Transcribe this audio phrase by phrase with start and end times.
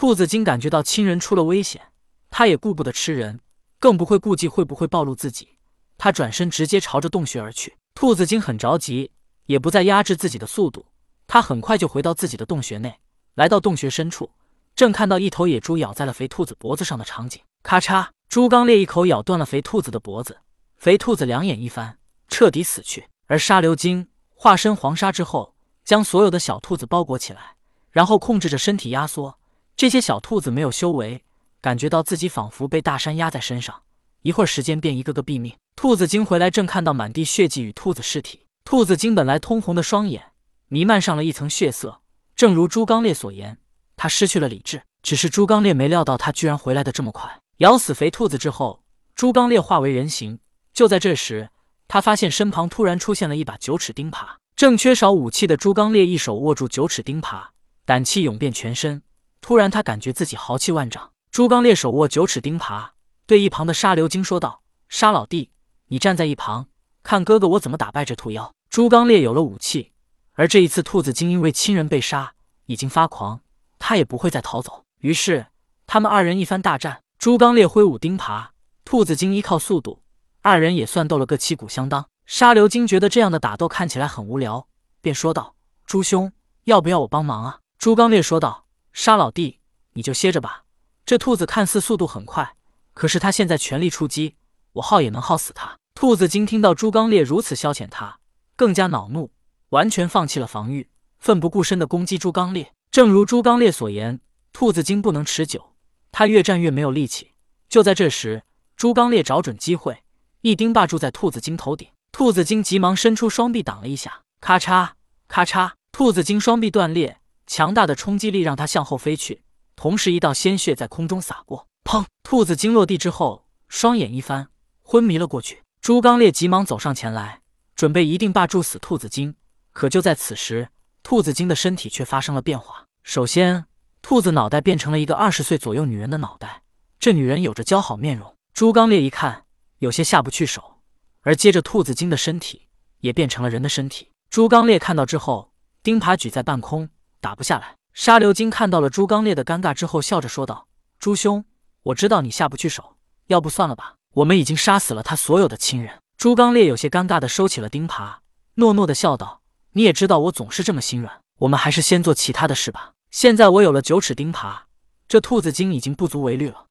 [0.00, 1.82] 兔子精感觉到亲人出了危险，
[2.30, 3.38] 他也顾不得吃人，
[3.78, 5.58] 更不会顾忌会不会暴露自己。
[5.98, 7.76] 他转身直接朝着洞穴而去。
[7.94, 9.10] 兔子精很着急，
[9.44, 10.86] 也不再压制自己的速度，
[11.26, 12.98] 他很快就回到自己的洞穴内。
[13.34, 14.30] 来到洞穴深处，
[14.74, 17.42] 正看到一头野猪咬在了肥兔子脖子上的场景。
[17.62, 20.38] 咔嚓，猪刚鬣一口咬断了肥兔子的脖子，
[20.78, 23.06] 肥兔子两眼一翻，彻底死去。
[23.26, 25.54] 而沙流精化身黄沙之后，
[25.84, 27.56] 将所有的小兔子包裹起来，
[27.90, 29.36] 然后控制着身体压缩。
[29.80, 31.24] 这些小兔子没有修为，
[31.62, 33.80] 感觉到自己仿佛被大山压在身上，
[34.20, 35.56] 一会儿时间便一个个毙命。
[35.74, 38.40] 兔子精回来，正看到满地血迹与兔子尸体。
[38.62, 40.32] 兔子精本来通红的双眼
[40.68, 42.02] 弥漫上了一层血色，
[42.36, 43.56] 正如朱刚烈所言，
[43.96, 44.82] 他失去了理智。
[45.02, 47.40] 只是朱刚烈没料到他居然回来的这么快。
[47.56, 48.82] 咬死肥兔子之后，
[49.14, 50.40] 朱刚烈化为人形。
[50.74, 51.48] 就在这时，
[51.88, 54.26] 他发现身旁突然出现了一把九齿钉耙。
[54.54, 57.44] 正缺少武器的朱刚烈一手握住九齿钉耙，
[57.86, 59.02] 胆气涌遍全身。
[59.40, 61.12] 突然，他感觉自己豪气万丈。
[61.30, 62.90] 朱刚烈手握九齿钉耙，
[63.26, 65.50] 对一旁的沙流金说道：“沙老弟。”
[65.88, 66.68] 你站在一旁
[67.02, 68.52] 看哥哥我怎么打败这兔妖。
[68.68, 69.92] 朱刚烈有了武器，
[70.34, 72.34] 而这一次兔子精因为亲人被杀，
[72.66, 73.40] 已经发狂，
[73.78, 74.84] 他也不会再逃走。
[74.98, 75.46] 于是
[75.86, 77.00] 他们二人一番大战。
[77.18, 78.48] 朱刚烈挥舞钉耙，
[78.84, 80.02] 兔子精依靠速度，
[80.42, 82.06] 二人也算斗了个旗鼓相当。
[82.26, 84.68] 沙流金觉得这样的打斗看起来很无聊，
[85.00, 86.32] 便说道：“朱兄，
[86.64, 89.60] 要不要我帮忙啊？”朱刚烈说道：“沙老弟，
[89.92, 90.64] 你就歇着吧。
[91.04, 92.56] 这兔子看似速度很快，
[92.92, 94.36] 可是他现在全力出击，
[94.74, 98.20] 我耗也能耗死他。”兔子精听到朱刚烈如此消遣他，
[98.56, 99.30] 更加恼怒，
[99.70, 102.72] 完全放弃了防御，奋不顾身的攻击朱刚烈。
[102.90, 104.20] 正如朱刚烈所言，
[104.52, 105.74] 兔子精不能持久，
[106.10, 107.32] 他越战越没有力气。
[107.68, 108.42] 就在这时，
[108.76, 110.02] 朱刚烈找准机会，
[110.40, 111.88] 一钉霸住在兔子精头顶。
[112.10, 114.90] 兔子精急忙伸出双臂挡了一下，咔嚓
[115.28, 117.19] 咔嚓，兔子精双臂断裂，
[117.50, 119.42] 强大的冲击力让他向后飞去，
[119.74, 122.04] 同时一道鲜血在空中洒过，砰！
[122.22, 124.50] 兔子精落地之后，双眼一翻，
[124.82, 125.64] 昏迷了过去。
[125.80, 127.40] 朱刚烈急忙走上前来，
[127.74, 129.34] 准备一定霸住死兔子精。
[129.72, 130.68] 可就在此时，
[131.02, 132.84] 兔子精的身体却发生了变化。
[133.02, 133.64] 首先，
[134.00, 136.62] 兔子脑袋变成了一个二十岁左右女人的脑袋，
[137.00, 138.36] 这女人有着姣好面容。
[138.54, 139.46] 朱刚烈一看，
[139.78, 140.76] 有些下不去手。
[141.22, 142.68] 而接着，兔子精的身体
[143.00, 144.12] 也变成了人的身体。
[144.30, 145.52] 朱刚烈看到之后，
[145.82, 146.88] 钉耙举在半空，
[147.20, 147.76] 打不下来。
[147.92, 150.66] 沙流金看到了朱刚烈的尴尬之后，笑着说道
[150.98, 151.44] ：“朱兄，
[151.84, 156.00] 我知道你下不去手，要不算了吧。”我们已经杀死了他所有的亲人。
[156.16, 158.16] 朱刚烈有些尴尬的收起了钉耙，
[158.54, 159.42] 诺诺的笑道
[159.74, 162.92] ：“你也知道我总是这么心软，我们还是先做其他的事吧。
[163.10, 164.62] 现在我有了九齿钉耙，
[165.06, 166.66] 这兔子精已经不足为虑了。”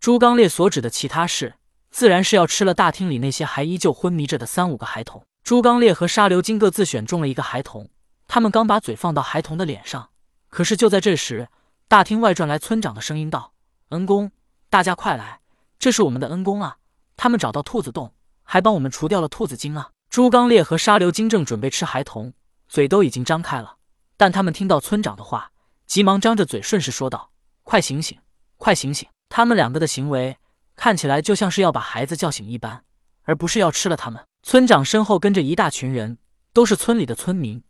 [0.00, 1.54] 朱刚烈所指的其他事，
[1.90, 5.22] 自然是要吃了大厅里那些还依旧昏迷着的三五个孩童。
[5.44, 7.88] 朱刚烈和沙流金各自选中了一个孩童，
[8.32, 10.10] 他们刚把嘴放到孩童的脸上，
[10.50, 11.48] 可是就在这时，
[11.88, 13.54] 大厅外传来村长的声音道
[13.90, 14.30] ：“恩公，
[14.68, 15.40] 大家快来！”
[15.80, 16.76] 这是我们的恩公啊！
[17.16, 18.14] 他们找到兔子洞，
[18.44, 19.90] 还帮我们除掉了兔子精啊！
[20.08, 22.32] 朱刚烈和沙流金正准备吃孩童，
[22.68, 23.78] 嘴都已经张开了，
[24.16, 25.50] 但他们听到村长的话，
[25.88, 27.32] 急忙张着嘴顺势说道
[27.64, 28.16] ：“快醒醒，
[28.58, 30.36] 快醒醒！”他们两个的行为
[30.76, 32.84] 看起来就像是要把孩子叫醒一般，
[33.24, 34.24] 而不是要吃了他们。
[34.44, 36.18] 村长身后跟着一大群人，
[36.52, 37.60] 都是村里的村民，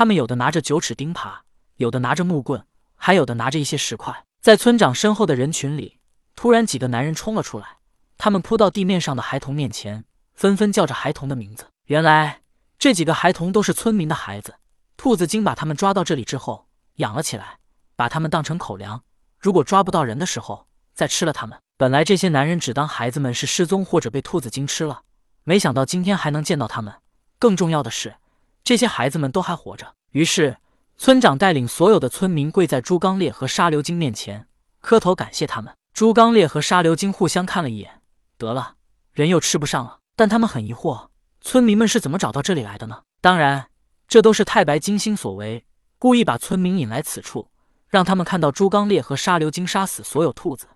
[0.00, 1.40] 他们有的拿着九齿钉耙，
[1.76, 2.64] 有的拿着木棍，
[2.96, 4.24] 还有的拿着一些石块。
[4.40, 5.98] 在村长身后的人群里。
[6.34, 7.76] 突然，几个男人冲了出来，
[8.16, 11.66] 他们扑到地面上的孩童面前，纷纷叫着孩童的名字。
[11.84, 12.40] 原来，
[12.78, 14.54] 这几个孩童都是村民的孩子。
[14.96, 17.58] 兔子精把他们抓到这里之后，养了起来，
[17.94, 19.02] 把他们当成口粮。
[19.38, 21.58] 如果抓不到人的时候，再吃了他们。
[21.76, 25.02] 本来这些男人只当孩子们是失踪或者被兔子精吃了，
[25.44, 26.94] 没想到今天还能见到他们。
[27.38, 28.14] 更重要的是，
[28.62, 29.94] 这些孩子们都还活着。
[30.10, 30.58] 于是，
[30.96, 34.46] 村长带领所有的村民跪在朱刚烈和沙流金面前，
[34.80, 35.74] 磕头感谢他们。
[35.92, 38.00] 朱刚烈和沙流金互相看了一眼，
[38.38, 38.74] 得了，
[39.12, 39.98] 人又吃不上了。
[40.14, 41.08] 但他们很疑惑，
[41.40, 43.02] 村民们是怎么找到这里来的呢？
[43.20, 43.68] 当然，
[44.06, 45.64] 这都是太白金星所为，
[45.98, 47.48] 故意把村民引来此处，
[47.88, 50.66] 让他们看到朱刚烈和沙流金杀死所有兔子、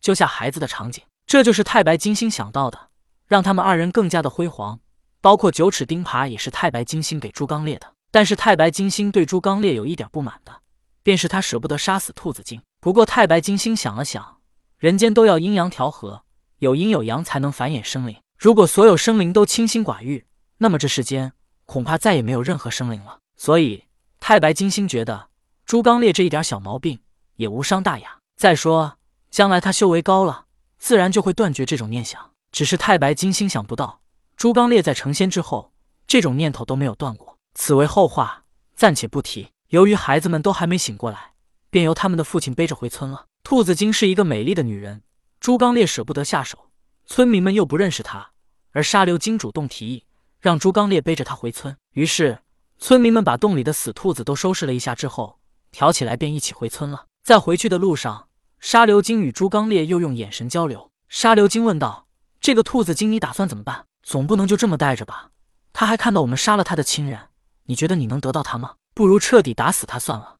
[0.00, 1.04] 救下孩子的场景。
[1.26, 2.88] 这就是太白金星想到的，
[3.26, 4.80] 让他们二人更加的辉煌。
[5.24, 7.94] 包括九齿钉耙也是太白金星给朱刚烈的。
[8.10, 10.60] 但是太白金星对朱刚烈有一点不满的，
[11.02, 12.60] 便是他舍不得杀死兔子精。
[12.78, 14.36] 不过太白金星想了想。
[14.76, 16.24] 人间都要阴阳调和，
[16.58, 18.14] 有阴有阳才能繁衍生灵。
[18.38, 20.26] 如果所有生灵都清心寡欲，
[20.58, 21.32] 那么这世间
[21.64, 23.20] 恐怕再也没有任何生灵了。
[23.34, 23.84] 所以
[24.20, 25.30] 太白金星觉得
[25.64, 27.00] 朱刚烈这一点小毛病
[27.36, 28.18] 也无伤大雅。
[28.36, 28.98] 再说
[29.30, 30.44] 将来他修为高了，
[30.76, 32.32] 自然就会断绝这种念想。
[32.52, 34.02] 只是太白金星想不到，
[34.44, 35.72] 朱刚烈在成仙之后，
[36.06, 37.38] 这种念头都没有断过。
[37.54, 38.44] 此为后话，
[38.76, 39.48] 暂且不提。
[39.68, 41.32] 由于孩子们都还没醒过来。
[41.70, 43.24] 便由他们的父亲背着回村了。
[43.42, 45.02] 兔子精是一个美丽的女人，
[45.40, 46.68] 朱刚烈舍不得下手，
[47.06, 48.32] 村民们又不认识她，
[48.72, 50.04] 而沙流金主动提议
[50.38, 51.74] 让朱刚烈背着她回村。
[51.92, 52.40] 于是，
[52.76, 55.38] 村民们把洞里的死兔子都收拾了一下之后，
[55.72, 57.06] 挑起来便一起回村了。
[57.22, 58.28] 在回去的路上，
[58.60, 60.90] 沙流金与朱刚烈又用眼神交流。
[61.08, 62.08] 沙流金问道
[62.42, 63.86] ：“这个兔子精，你打算怎么办？
[64.04, 65.30] 总不能就这么待着吧？
[65.72, 67.28] 他还看到我们杀了他的亲人，
[67.64, 68.76] 你觉得你能得到他吗？
[68.94, 70.36] 不如彻底打死他算了。”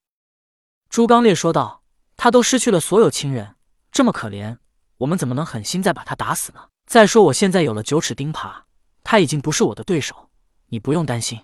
[0.88, 1.81] 朱刚烈说道。
[2.16, 3.56] 他都失去了所有亲人，
[3.90, 4.58] 这么可怜，
[4.99, 6.69] 我们怎么能狠心再把他打死呢？
[6.87, 8.62] 再说我现在有了九齿钉耙，
[9.02, 10.31] 他已经不是我的对手，
[10.69, 11.43] 你不用担心。